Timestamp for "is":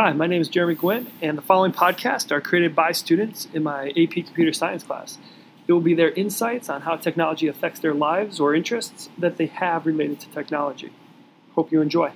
0.40-0.48